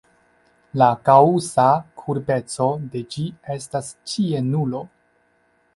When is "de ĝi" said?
2.95-3.29